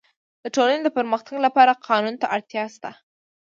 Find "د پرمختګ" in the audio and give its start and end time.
0.83-1.35